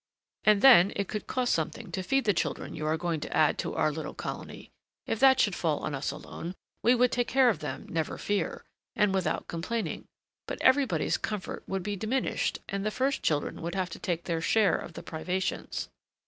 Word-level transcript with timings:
And 0.45 0.63
then, 0.63 0.91
it 0.95 1.13
would 1.13 1.27
cost 1.27 1.53
something 1.53 1.91
to 1.91 2.01
feed 2.01 2.25
the 2.25 2.33
children 2.33 2.73
you 2.75 2.87
are 2.87 2.97
going 2.97 3.19
to 3.19 3.37
add 3.37 3.59
to 3.59 3.75
our 3.75 3.91
little 3.91 4.15
colony. 4.15 4.71
If 5.05 5.19
that 5.19 5.39
should 5.39 5.53
fall 5.53 5.77
on 5.81 5.93
us 5.93 6.09
alone, 6.09 6.55
we 6.81 6.95
would 6.95 7.11
take 7.11 7.27
care 7.27 7.49
of 7.49 7.59
them, 7.59 7.85
never 7.87 8.17
fear, 8.17 8.65
and 8.95 9.13
without 9.13 9.47
complaining; 9.47 10.05
but 10.47 10.59
everybody's 10.63 11.17
comfort 11.17 11.61
would 11.67 11.83
be 11.83 11.95
diminished, 11.95 12.57
and 12.67 12.83
the 12.83 12.89
first 12.89 13.21
children 13.21 13.61
would 13.61 13.75
have 13.75 13.91
to 13.91 13.99
take 13.99 14.23
their 14.23 14.41
share 14.41 14.75
of 14.75 14.93
the 14.93 15.03
privations. 15.03 15.87